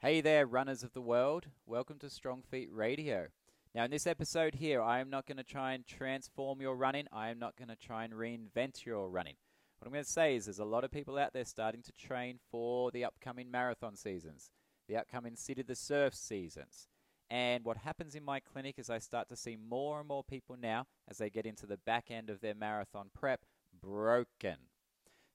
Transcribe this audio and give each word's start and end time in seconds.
Hey 0.00 0.20
there, 0.20 0.46
runners 0.46 0.84
of 0.84 0.92
the 0.92 1.00
world. 1.00 1.46
Welcome 1.66 1.98
to 1.98 2.08
Strong 2.08 2.42
Feet 2.48 2.68
Radio. 2.70 3.26
Now, 3.74 3.82
in 3.82 3.90
this 3.90 4.06
episode 4.06 4.54
here, 4.54 4.80
I 4.80 5.00
am 5.00 5.10
not 5.10 5.26
going 5.26 5.38
to 5.38 5.42
try 5.42 5.72
and 5.72 5.84
transform 5.84 6.60
your 6.60 6.76
running. 6.76 7.08
I 7.12 7.30
am 7.30 7.40
not 7.40 7.56
going 7.56 7.66
to 7.66 7.74
try 7.74 8.04
and 8.04 8.12
reinvent 8.12 8.86
your 8.86 9.08
running. 9.10 9.34
What 9.76 9.88
I'm 9.88 9.92
going 9.92 10.04
to 10.04 10.08
say 10.08 10.36
is 10.36 10.44
there's 10.44 10.60
a 10.60 10.64
lot 10.64 10.84
of 10.84 10.92
people 10.92 11.18
out 11.18 11.32
there 11.32 11.44
starting 11.44 11.82
to 11.82 11.90
train 11.94 12.38
for 12.48 12.92
the 12.92 13.04
upcoming 13.04 13.50
marathon 13.50 13.96
seasons, 13.96 14.52
the 14.86 14.96
upcoming 14.96 15.34
City 15.34 15.62
of 15.62 15.66
the 15.66 15.74
Surf 15.74 16.14
seasons. 16.14 16.86
And 17.28 17.64
what 17.64 17.78
happens 17.78 18.14
in 18.14 18.24
my 18.24 18.38
clinic 18.38 18.76
is 18.78 18.88
I 18.88 19.00
start 19.00 19.28
to 19.30 19.36
see 19.36 19.56
more 19.56 19.98
and 19.98 20.06
more 20.06 20.22
people 20.22 20.56
now 20.56 20.86
as 21.08 21.18
they 21.18 21.28
get 21.28 21.44
into 21.44 21.66
the 21.66 21.76
back 21.76 22.04
end 22.08 22.30
of 22.30 22.40
their 22.40 22.54
marathon 22.54 23.10
prep 23.12 23.40
broken. 23.82 24.58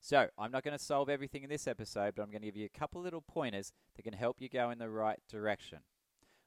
So, 0.06 0.28
I'm 0.36 0.52
not 0.52 0.64
going 0.64 0.76
to 0.76 0.84
solve 0.84 1.08
everything 1.08 1.44
in 1.44 1.48
this 1.48 1.66
episode, 1.66 2.12
but 2.14 2.22
I'm 2.22 2.30
going 2.30 2.42
to 2.42 2.46
give 2.46 2.58
you 2.58 2.66
a 2.66 2.78
couple 2.78 3.00
little 3.00 3.22
pointers 3.22 3.72
that 3.96 4.02
can 4.02 4.12
help 4.12 4.36
you 4.38 4.50
go 4.50 4.68
in 4.68 4.76
the 4.76 4.90
right 4.90 5.18
direction. 5.30 5.78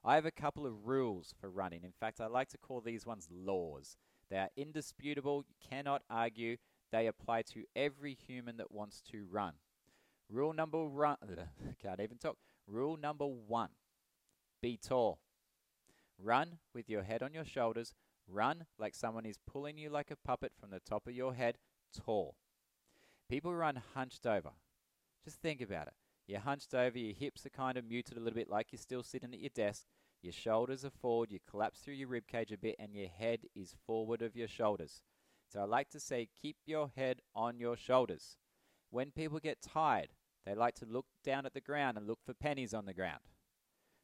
I 0.06 0.14
have 0.14 0.28
a 0.28 0.32
couple 0.32 0.68
of 0.68 0.86
rules 0.86 1.34
for 1.42 1.50
running. 1.50 1.82
In 1.84 1.92
fact, 2.00 2.22
I 2.22 2.28
like 2.28 2.50
to 2.50 2.60
call 2.60 2.82
these 2.82 3.08
ones 3.08 3.28
laws. 3.32 3.98
They 4.30 4.38
are 4.38 4.50
indisputable, 4.56 5.44
you 5.50 5.56
cannot 5.72 6.04
argue. 6.08 6.58
They 6.92 7.08
apply 7.08 7.42
to 7.54 7.64
every 7.76 8.14
human 8.14 8.58
that 8.58 8.72
wants 8.72 9.02
to 9.12 9.26
run. 9.28 9.54
Rule 10.30 10.54
number 10.54 10.86
one, 10.86 11.18
can't 11.82 12.00
even 12.00 12.20
talk. 12.20 12.38
Rule 12.68 12.96
number 12.96 13.26
one 13.26 13.70
be 14.62 14.78
tall. 14.78 15.18
Run 16.24 16.60
with 16.76 16.92
your 16.92 17.02
head 17.02 17.24
on 17.24 17.34
your 17.34 17.46
shoulders. 17.46 17.96
Run 18.28 18.68
like 18.78 18.94
someone 18.94 19.26
is 19.26 19.40
pulling 19.48 19.80
you 19.80 19.90
like 19.90 20.12
a 20.12 20.28
puppet 20.28 20.52
from 20.60 20.70
the 20.70 20.80
top 20.80 21.08
of 21.08 21.16
your 21.16 21.34
head, 21.34 21.58
tall. 21.92 22.36
People 23.30 23.54
run 23.54 23.82
hunched 23.94 24.26
over. 24.26 24.52
Just 25.24 25.42
think 25.42 25.62
about 25.62 25.88
it. 25.88 25.94
You're 26.28 26.40
hunched 26.40 26.74
over, 26.74 26.98
your 26.98 27.14
hips 27.14 27.46
are 27.46 27.50
kind 27.50 27.78
of 27.78 27.86
muted 27.86 28.18
a 28.18 28.20
little 28.22 28.38
bit 28.38 28.50
like 28.50 28.68
you're 28.72 28.80
still 28.80 29.04
sitting 29.04 29.34
at 29.34 29.40
your 29.40 29.50
desk. 29.54 29.86
Your 30.22 30.34
shoulders 30.34 30.84
are 30.84 30.90
forward, 30.90 31.32
you 31.32 31.40
collapse 31.50 31.80
through 31.80 31.94
your 31.94 32.08
rib 32.08 32.28
cage 32.28 32.52
a 32.52 32.58
bit, 32.58 32.76
and 32.80 32.94
your 32.94 33.08
head 33.08 33.42
is 33.56 33.76
forward 33.86 34.22
of 34.22 34.36
your 34.36 34.48
shoulders. 34.48 35.02
So 35.52 35.62
I 35.62 35.66
like 35.66 35.90
to 35.92 36.00
say, 36.00 36.28
keep 36.42 36.58
your 36.66 36.92
head 36.96 37.22
on 37.36 37.60
your 37.60 37.78
shoulders. 37.78 38.38
When 38.90 39.12
people 39.12 39.40
get 39.40 39.62
tired, 39.62 40.10
they 40.46 40.56
like 40.56 40.76
to 40.76 40.86
look 40.86 41.06
down 41.24 41.46
at 41.46 41.54
the 41.54 41.62
ground 41.62 41.98
and 41.98 42.08
look 42.08 42.20
for 42.26 42.34
pennies 42.34 42.74
on 42.74 42.86
the 42.86 42.94
ground. 42.94 43.22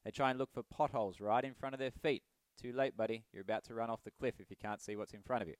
They 0.03 0.11
try 0.11 0.29
and 0.29 0.39
look 0.39 0.53
for 0.53 0.63
potholes 0.63 1.21
right 1.21 1.43
in 1.43 1.53
front 1.53 1.73
of 1.73 1.79
their 1.79 1.91
feet. 1.91 2.23
Too 2.61 2.73
late, 2.73 2.95
buddy. 2.95 3.23
You're 3.31 3.41
about 3.41 3.63
to 3.65 3.73
run 3.73 3.89
off 3.89 4.03
the 4.03 4.11
cliff 4.11 4.35
if 4.39 4.49
you 4.49 4.57
can't 4.61 4.81
see 4.81 4.95
what's 4.95 5.13
in 5.13 5.23
front 5.23 5.41
of 5.41 5.47
you. 5.47 5.55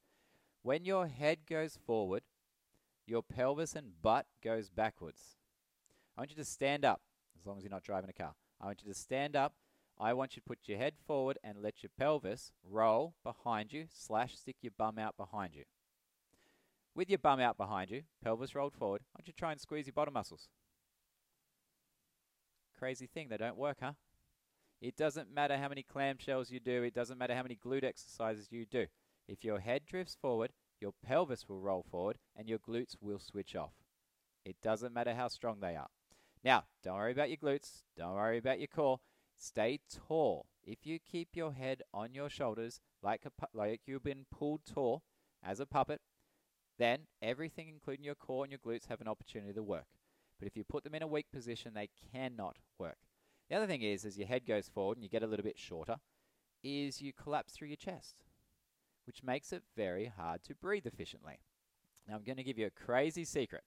When 0.61 0.86
your 0.86 1.08
head 1.08 1.39
goes 1.50 1.77
forward, 1.86 2.23
your 3.05 3.23
pelvis 3.23 3.75
and 3.75 4.01
butt 4.01 4.25
goes 4.43 4.69
backwards. 4.69 5.37
I 6.17 6.21
want 6.21 6.31
you 6.31 6.37
to 6.37 6.45
stand 6.45 6.85
up, 6.85 7.01
as 7.39 7.45
long 7.45 7.57
as 7.57 7.63
you're 7.63 7.71
not 7.71 7.83
driving 7.83 8.09
a 8.09 8.13
car. 8.13 8.33
I 8.61 8.67
want 8.67 8.81
you 8.83 8.91
to 8.91 8.97
stand 8.97 9.35
up. 9.35 9.53
I 9.99 10.13
want 10.13 10.35
you 10.35 10.41
to 10.41 10.47
put 10.47 10.59
your 10.65 10.77
head 10.77 10.93
forward 11.05 11.37
and 11.43 11.61
let 11.61 11.83
your 11.83 11.91
pelvis 11.97 12.51
roll 12.67 13.13
behind 13.23 13.71
you, 13.71 13.85
slash 13.93 14.35
stick 14.35 14.57
your 14.61 14.73
bum 14.77 14.97
out 14.97 15.15
behind 15.17 15.55
you. 15.55 15.63
With 16.95 17.09
your 17.09 17.19
bum 17.19 17.39
out 17.39 17.57
behind 17.57 17.89
you, 17.89 18.03
pelvis 18.23 18.55
rolled 18.55 18.73
forward, 18.73 19.01
I 19.01 19.19
want 19.19 19.27
you 19.27 19.33
to 19.33 19.39
try 19.39 19.51
and 19.51 19.61
squeeze 19.61 19.87
your 19.87 19.93
bottom 19.93 20.13
muscles. 20.13 20.47
Crazy 22.77 23.07
thing, 23.07 23.29
they 23.29 23.37
don't 23.37 23.57
work, 23.57 23.77
huh? 23.81 23.93
It 24.81 24.97
doesn't 24.97 25.33
matter 25.33 25.57
how 25.57 25.69
many 25.69 25.83
clamshells 25.83 26.51
you 26.51 26.59
do, 26.59 26.83
it 26.83 26.93
doesn't 26.93 27.17
matter 27.17 27.35
how 27.35 27.43
many 27.43 27.55
glute 27.55 27.83
exercises 27.83 28.51
you 28.51 28.65
do. 28.65 28.87
If 29.27 29.43
your 29.43 29.59
head 29.59 29.83
drifts 29.85 30.17
forward, 30.19 30.51
your 30.84 30.94
pelvis 31.03 31.48
will 31.48 31.62
roll 31.62 31.86
forward 31.89 32.17
and 32.36 32.50
your 32.50 32.59
glutes 32.59 32.98
will 33.02 33.17
switch 33.17 33.56
off. 33.56 33.73
It 34.44 34.58
doesn't 34.62 34.94
matter 34.94 35.16
how 35.16 35.30
strong 35.30 35.62
they 35.62 35.78
are. 35.78 35.88
Now, 36.44 36.66
don't 36.84 36.98
worry 36.98 37.14
about 37.14 37.30
your 37.30 37.38
glutes, 37.38 37.84
don't 37.98 38.16
worry 38.16 38.38
about 38.38 38.59
your 38.59 38.67
core. 38.67 39.00
Stay 39.38 39.80
tall. 39.89 40.45
If 40.61 40.86
you 40.86 41.00
keep 41.00 41.30
your 41.34 41.54
head 41.54 41.81
on 41.94 42.14
your 42.14 42.30
shoulders 42.30 42.81
like, 43.02 43.22
a, 43.26 43.31
like 43.54 43.81
you've 43.86 44.04
been 44.04 44.26
pulled 44.30 44.66
tall 44.66 45.04
as 45.42 45.61
a 45.61 45.66
puppet, 45.66 46.02
then 46.77 47.08
everything, 47.22 47.70
including 47.70 48.04
your 48.04 48.16
core 48.16 48.43
and 48.43 48.52
your 48.52 48.60
glutes, 48.60 48.88
have 48.89 48.99
an 48.99 49.08
opportunity 49.08 49.54
to 49.54 49.64
work. 49.64 49.88
But 50.38 50.48
if 50.48 50.58
you 50.58 50.66
put 50.66 50.83
them 50.83 50.95
in 50.95 51.02
a 51.02 51.08
weak 51.08 51.27
position, 51.32 51.73
they 51.73 51.89
cannot 52.11 52.58
work. 52.77 52.98
The 53.49 53.55
other 53.55 53.67
thing 53.67 53.82
is, 53.82 54.04
as 54.04 54.17
your 54.17 54.27
head 54.27 54.45
goes 54.45 54.67
forward 54.67 54.98
and 54.98 55.04
you 55.04 55.10
get 55.10 55.23
a 55.23 55.27
little 55.27 55.45
bit 55.45 55.58
shorter, 55.58 55.98
is 56.61 57.02
you 57.02 57.14
collapse 57.14 57.54
through 57.54 57.70
your 57.70 57.77
chest, 57.77 58.16
which 59.05 59.23
makes 59.23 59.52
it 59.53 59.64
very 59.75 60.05
hard 60.05 60.43
to 60.43 60.55
breathe 60.55 60.86
efficiently. 60.86 61.39
Now, 62.08 62.15
I'm 62.15 62.23
going 62.23 62.37
to 62.37 62.43
give 62.43 62.58
you 62.58 62.67
a 62.67 62.86
crazy 62.86 63.23
secret. 63.23 63.64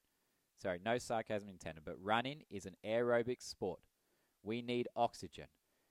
Sorry, 0.62 0.80
no 0.84 0.98
sarcasm 0.98 1.48
intended, 1.48 1.84
but 1.84 2.02
running 2.02 2.42
is 2.50 2.66
an 2.66 2.76
aerobic 2.84 3.42
sport. 3.42 3.80
We 4.42 4.62
need 4.62 4.88
oxygen. 4.96 5.46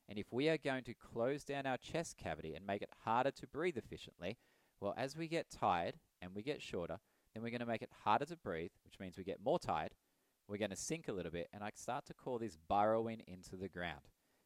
And 0.07 0.19
if 0.19 0.31
we 0.31 0.49
are 0.49 0.57
going 0.57 0.83
to 0.83 0.93
close 0.93 1.43
down 1.43 1.65
our 1.65 1.77
chest 1.77 2.17
cavity 2.17 2.53
and 2.53 2.65
make 2.65 2.81
it 2.81 2.89
harder 3.03 3.31
to 3.31 3.47
breathe 3.47 3.77
efficiently, 3.77 4.37
well, 4.79 4.93
as 4.97 5.17
we 5.17 5.27
get 5.27 5.49
tired 5.49 5.95
and 6.21 6.35
we 6.35 6.43
get 6.43 6.61
shorter, 6.61 6.99
then 7.33 7.43
we're 7.43 7.49
going 7.49 7.59
to 7.59 7.65
make 7.65 7.81
it 7.81 7.89
harder 8.03 8.25
to 8.25 8.37
breathe, 8.37 8.71
which 8.83 8.99
means 8.99 9.17
we 9.17 9.23
get 9.23 9.43
more 9.43 9.59
tired. 9.59 9.93
We're 10.47 10.57
going 10.57 10.69
to 10.69 10.75
sink 10.75 11.07
a 11.07 11.13
little 11.13 11.31
bit, 11.31 11.49
and 11.51 11.63
I 11.63 11.71
start 11.73 12.05
to 12.05 12.13
call 12.13 12.37
this 12.37 12.57
burrowing 12.69 13.21
into 13.27 13.55
the 13.55 13.67
ground. 13.67 14.01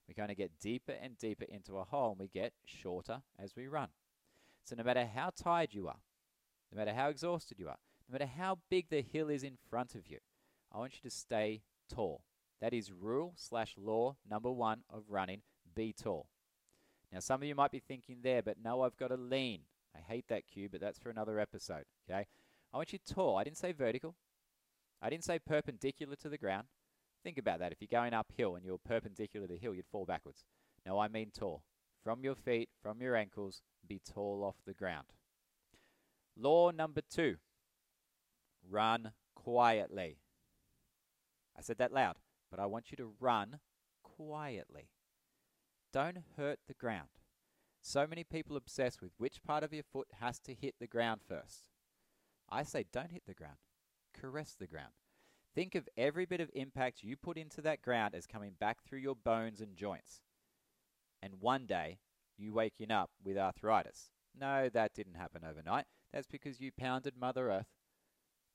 We're 0.08 0.14
going 0.16 0.30
to 0.30 0.36
get 0.36 0.60
deeper 0.60 0.94
and 0.94 1.18
deeper 1.18 1.46
into 1.48 1.78
a 1.78 1.84
hole, 1.84 2.12
and 2.12 2.20
we 2.20 2.30
get 2.30 2.54
shorter 2.66 3.22
as 3.38 3.56
we 3.56 3.68
run. 3.68 3.90
So, 4.70 4.76
no 4.76 4.84
matter 4.84 5.10
how 5.16 5.32
tired 5.36 5.74
you 5.74 5.88
are, 5.88 5.98
no 6.72 6.78
matter 6.78 6.94
how 6.94 7.10
exhausted 7.10 7.58
you 7.58 7.68
are, 7.70 7.80
no 8.08 8.14
matter 8.14 8.30
how 8.38 8.60
big 8.70 8.90
the 8.90 9.02
hill 9.02 9.28
is 9.28 9.42
in 9.42 9.58
front 9.68 9.96
of 9.96 10.06
you, 10.08 10.20
I 10.72 10.78
want 10.78 10.94
you 10.94 11.10
to 11.10 11.16
stay 11.16 11.64
tall. 11.92 12.22
That 12.62 12.72
is 12.72 12.92
rule 12.92 13.34
slash 13.36 13.74
law 13.80 14.18
number 14.30 14.52
one 14.52 14.82
of 14.88 15.06
running 15.10 15.42
be 15.76 15.92
tall. 15.92 16.28
Now, 17.12 17.18
some 17.18 17.42
of 17.42 17.48
you 17.48 17.56
might 17.56 17.72
be 17.72 17.80
thinking 17.80 18.18
there, 18.22 18.44
but 18.44 18.58
no, 18.64 18.84
I've 18.84 18.96
got 18.96 19.08
to 19.08 19.18
lean. 19.18 19.62
I 19.98 20.02
hate 20.08 20.28
that 20.28 20.46
cue, 20.46 20.70
but 20.70 20.82
that's 20.82 21.00
for 21.00 21.10
another 21.10 21.40
episode. 21.40 21.86
Okay? 22.08 22.28
I 22.72 22.78
want 22.78 22.94
you 22.94 23.00
tall. 23.00 23.38
I 23.38 23.44
didn't 23.44 23.58
say 23.58 23.72
vertical. 23.72 24.14
I 25.02 25.10
didn't 25.10 25.24
say 25.24 25.40
perpendicular 25.40 26.16
to 26.18 26.30
the 26.30 26.38
ground. 26.38 26.68
Think 27.24 27.40
about 27.40 27.58
that. 27.58 27.72
If 27.72 27.82
you're 27.82 28.00
going 28.00 28.14
uphill 28.14 28.56
and 28.56 28.64
you're 28.64 28.78
perpendicular 28.78 29.48
to 29.48 29.54
the 29.54 29.60
hill, 29.60 29.74
you'd 29.74 29.88
fall 29.92 30.06
backwards. 30.06 30.44
No, 30.86 31.00
I 31.00 31.08
mean 31.08 31.32
tall. 31.36 31.64
From 32.10 32.24
your 32.24 32.34
feet, 32.34 32.70
from 32.82 33.04
your 33.04 33.16
ankles, 33.16 33.62
be 33.88 34.00
tall 34.00 34.44
off 34.44 34.56
the 34.66 34.74
ground. 34.74 35.06
Law 36.36 36.72
number 36.72 37.02
two 37.08 37.36
run 38.68 39.12
quietly. 39.36 40.18
I 41.56 41.62
said 41.62 41.78
that 41.78 41.94
loud, 41.94 42.16
but 42.50 42.60
I 42.60 42.66
want 42.66 42.90
you 42.90 42.98
to 42.98 43.14
run 43.20 43.60
quietly. 44.02 44.90
Don't 45.94 46.18
hurt 46.36 46.58
the 46.68 46.74
ground. 46.74 47.10
So 47.80 48.08
many 48.08 48.24
people 48.24 48.58
obsess 48.58 49.00
with 49.00 49.12
which 49.20 49.44
part 49.44 49.64
of 49.64 49.72
your 49.72 49.84
foot 49.84 50.08
has 50.20 50.40
to 50.40 50.56
hit 50.56 50.74
the 50.80 50.88
ground 50.88 51.22
first. 51.28 51.70
I 52.50 52.64
say 52.64 52.86
don't 52.92 53.12
hit 53.12 53.28
the 53.28 53.36
ground, 53.36 53.58
caress 54.20 54.56
the 54.60 54.66
ground. 54.66 54.94
Think 55.54 55.76
of 55.76 55.88
every 55.96 56.26
bit 56.26 56.42
of 56.42 56.50
impact 56.56 57.04
you 57.04 57.16
put 57.16 57.38
into 57.38 57.62
that 57.62 57.84
ground 57.84 58.16
as 58.16 58.26
coming 58.26 58.54
back 58.60 58.82
through 58.82 58.98
your 58.98 59.16
bones 59.16 59.62
and 59.62 59.76
joints. 59.76 60.22
And 61.22 61.36
one 61.40 61.66
day, 61.66 62.00
you 62.38 62.54
waking 62.54 62.92
up 62.92 63.12
with 63.24 63.38
arthritis. 63.38 64.12
No, 64.40 64.70
that 64.70 64.94
didn't 64.94 65.16
happen 65.16 65.44
overnight. 65.44 65.86
That's 66.14 66.28
because 66.28 66.62
you 66.62 66.72
pounded 66.72 67.16
Mother 67.20 67.52
Earth. 67.52 67.68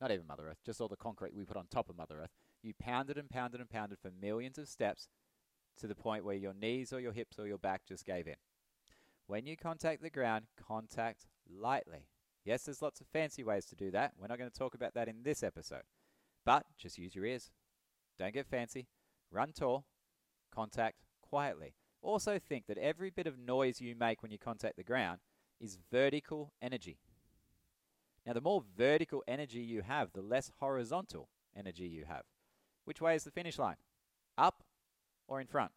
Not 0.01 0.11
even 0.11 0.27
Mother 0.27 0.49
Earth, 0.49 0.59
just 0.65 0.81
all 0.81 0.89
the 0.89 0.97
concrete 0.97 1.35
we 1.35 1.45
put 1.45 1.57
on 1.57 1.67
top 1.71 1.89
of 1.89 1.97
Mother 1.97 2.21
Earth. 2.23 2.31
You 2.63 2.73
pounded 2.79 3.19
and 3.19 3.29
pounded 3.29 3.61
and 3.61 3.69
pounded 3.69 3.99
for 4.01 4.11
millions 4.11 4.59
of 4.59 4.69
steps 4.69 5.09
to 5.79 5.87
the 5.87 5.95
point 5.95 6.25
where 6.25 6.35
your 6.35 6.55
knees 6.55 6.93
or 6.93 7.01
your 7.01 7.13
hips 7.13 7.39
or 7.39 7.47
your 7.47 7.59
back 7.59 7.83
just 7.87 8.05
gave 8.05 8.27
in. 8.27 8.37
When 9.27 9.47
you 9.47 9.57
contact 9.57 10.03
the 10.03 10.11
ground, 10.11 10.47
contact 10.57 11.27
lightly. 11.49 12.09
Yes, 12.45 12.65
there's 12.65 12.83
lots 12.83 13.01
of 13.01 13.07
fancy 13.07 13.43
ways 13.43 13.65
to 13.67 13.77
do 13.77 13.91
that. 13.93 14.13
We're 14.19 14.27
not 14.27 14.39
going 14.39 14.51
to 14.51 14.59
talk 14.59 14.75
about 14.75 14.95
that 14.95 15.09
in 15.09 15.23
this 15.23 15.43
episode. 15.43 15.83
But 16.45 16.65
just 16.79 16.99
use 16.99 17.15
your 17.15 17.25
ears. 17.25 17.51
Don't 18.19 18.35
get 18.35 18.47
fancy. 18.47 18.89
Run 19.31 19.53
tall. 19.53 19.87
Contact 20.55 20.97
quietly. 21.23 21.75
Also, 22.05 22.39
think 22.39 22.67
that 22.67 22.77
every 22.77 23.09
bit 23.09 23.27
of 23.27 23.39
noise 23.39 23.81
you 23.81 23.97
make 23.97 24.23
when 24.23 24.31
you 24.31 24.39
contact 24.39 24.77
the 24.77 24.85
ground 24.85 25.21
is 25.59 25.79
vertical 25.91 26.53
energy. 26.61 26.99
Now, 28.27 28.35
the 28.35 28.43
more 28.43 28.63
vertical 28.77 29.25
energy 29.27 29.61
you 29.61 29.81
have, 29.81 30.13
the 30.13 30.21
less 30.21 30.51
horizontal 30.61 31.31
energy 31.57 31.87
you 31.87 32.05
have. 32.07 32.25
Which 32.85 33.01
way 33.01 33.15
is 33.15 33.25
the 33.25 33.31
finish 33.31 33.59
line? 33.59 33.77
Up 34.37 34.63
or 35.27 35.41
in 35.41 35.47
front? 35.47 35.73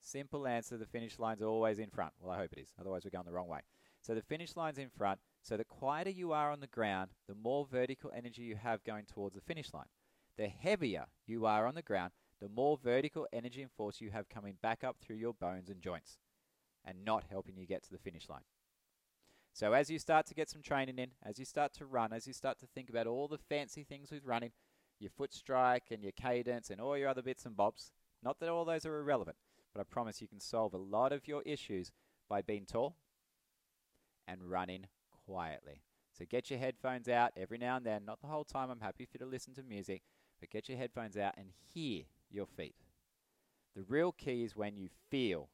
Simple 0.00 0.46
answer 0.46 0.76
the 0.76 0.86
finish 0.86 1.18
line's 1.18 1.42
always 1.42 1.80
in 1.80 1.90
front. 1.90 2.12
Well, 2.20 2.30
I 2.30 2.38
hope 2.38 2.52
it 2.52 2.60
is. 2.60 2.72
Otherwise, 2.80 3.04
we're 3.04 3.10
going 3.10 3.26
the 3.26 3.32
wrong 3.32 3.48
way. 3.48 3.60
So 4.02 4.14
the 4.14 4.22
finish 4.22 4.56
line's 4.56 4.78
in 4.78 4.88
front. 4.88 5.18
So 5.42 5.56
the 5.56 5.64
quieter 5.64 6.10
you 6.10 6.32
are 6.32 6.52
on 6.52 6.60
the 6.60 6.68
ground, 6.68 7.10
the 7.28 7.34
more 7.34 7.66
vertical 7.70 8.12
energy 8.16 8.42
you 8.42 8.54
have 8.54 8.84
going 8.84 9.04
towards 9.04 9.34
the 9.34 9.40
finish 9.40 9.74
line. 9.74 9.88
The 10.36 10.46
heavier 10.46 11.06
you 11.26 11.44
are 11.44 11.66
on 11.66 11.74
the 11.74 11.82
ground, 11.82 12.12
the 12.40 12.48
more 12.48 12.78
vertical 12.82 13.26
energy 13.32 13.62
and 13.62 13.70
force 13.70 14.00
you 14.00 14.10
have 14.10 14.28
coming 14.28 14.56
back 14.62 14.82
up 14.82 14.96
through 15.00 15.16
your 15.16 15.34
bones 15.34 15.68
and 15.68 15.80
joints 15.80 16.18
and 16.84 17.04
not 17.04 17.24
helping 17.30 17.56
you 17.56 17.66
get 17.66 17.82
to 17.84 17.90
the 17.90 17.98
finish 17.98 18.28
line. 18.28 18.44
So 19.52 19.72
as 19.72 19.90
you 19.90 19.98
start 19.98 20.26
to 20.26 20.34
get 20.34 20.48
some 20.48 20.62
training 20.62 20.98
in, 20.98 21.10
as 21.22 21.38
you 21.38 21.44
start 21.44 21.74
to 21.74 21.86
run, 21.86 22.12
as 22.12 22.26
you 22.26 22.32
start 22.32 22.58
to 22.60 22.66
think 22.66 22.88
about 22.88 23.06
all 23.06 23.28
the 23.28 23.38
fancy 23.38 23.84
things 23.84 24.10
with 24.10 24.24
running, 24.24 24.52
your 24.98 25.10
foot 25.10 25.34
strike 25.34 25.84
and 25.90 26.02
your 26.02 26.12
cadence 26.12 26.70
and 26.70 26.80
all 26.80 26.96
your 26.96 27.08
other 27.08 27.22
bits 27.22 27.44
and 27.44 27.56
bobs, 27.56 27.90
Not 28.22 28.38
that 28.40 28.48
all 28.48 28.64
those 28.64 28.84
are 28.84 28.98
irrelevant, 28.98 29.36
but 29.74 29.80
I 29.80 29.84
promise 29.84 30.20
you 30.20 30.28
can 30.28 30.40
solve 30.40 30.74
a 30.74 30.78
lot 30.78 31.12
of 31.12 31.26
your 31.26 31.42
issues 31.42 31.90
by 32.28 32.42
being 32.42 32.66
tall 32.66 32.96
and 34.28 34.50
running 34.50 34.86
quietly. 35.26 35.82
So 36.16 36.24
get 36.28 36.50
your 36.50 36.58
headphones 36.58 37.08
out 37.08 37.32
every 37.36 37.58
now 37.58 37.76
and 37.76 37.86
then, 37.86 38.04
not 38.04 38.20
the 38.20 38.26
whole 38.26 38.44
time. 38.44 38.70
I'm 38.70 38.80
happy 38.80 39.06
for 39.06 39.12
you 39.14 39.24
to 39.24 39.30
listen 39.30 39.54
to 39.54 39.62
music, 39.62 40.02
but 40.38 40.50
get 40.50 40.68
your 40.68 40.76
headphones 40.76 41.16
out 41.16 41.34
and 41.38 41.48
hear 41.72 42.02
your 42.30 42.46
feet. 42.46 42.74
The 43.76 43.82
real 43.82 44.12
key 44.12 44.44
is 44.44 44.56
when 44.56 44.76
you 44.76 44.88
feel 45.10 45.48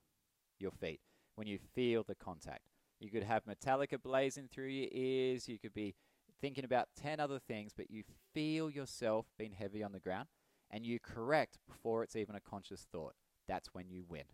your 0.58 0.70
feet, 0.70 1.00
when 1.34 1.46
you 1.46 1.58
feel 1.74 2.02
the 2.02 2.14
contact. 2.14 2.62
You 2.98 3.10
could 3.10 3.24
have 3.24 3.44
Metallica 3.44 4.02
blazing 4.02 4.48
through 4.50 4.68
your 4.68 4.88
ears, 4.90 5.48
you 5.48 5.58
could 5.58 5.74
be 5.74 5.94
thinking 6.40 6.64
about 6.64 6.88
10 7.00 7.20
other 7.20 7.38
things, 7.38 7.72
but 7.76 7.90
you 7.90 8.04
feel 8.32 8.70
yourself 8.70 9.26
being 9.38 9.52
heavy 9.52 9.82
on 9.82 9.92
the 9.92 10.00
ground 10.00 10.28
and 10.70 10.84
you 10.84 10.98
correct 10.98 11.58
before 11.68 12.02
it's 12.02 12.16
even 12.16 12.34
a 12.34 12.40
conscious 12.40 12.86
thought. 12.90 13.14
That's 13.46 13.68
when 13.72 13.88
you 13.88 14.04
win. 14.08 14.24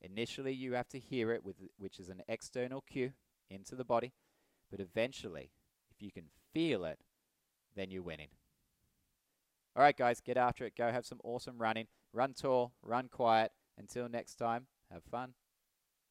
Initially, 0.00 0.52
you 0.52 0.74
have 0.74 0.88
to 0.88 0.98
hear 0.98 1.32
it, 1.32 1.44
with, 1.44 1.56
which 1.78 1.98
is 1.98 2.08
an 2.08 2.22
external 2.28 2.82
cue 2.82 3.12
into 3.48 3.74
the 3.74 3.84
body, 3.84 4.12
but 4.70 4.80
eventually, 4.80 5.50
if 5.90 6.02
you 6.02 6.10
can 6.10 6.24
feel 6.52 6.84
it, 6.84 6.98
then 7.74 7.90
you're 7.90 8.02
winning. 8.02 8.28
All 9.76 9.82
right, 9.82 9.96
guys, 9.96 10.20
get 10.20 10.36
after 10.36 10.64
it. 10.64 10.76
Go 10.76 10.92
have 10.92 11.04
some 11.04 11.20
awesome 11.24 11.58
running. 11.58 11.86
Run 12.12 12.32
tall, 12.34 12.72
run 12.82 13.08
quiet. 13.08 13.50
Until 13.76 14.08
next 14.08 14.36
time, 14.36 14.66
have 14.92 15.02
fun. 15.10 15.34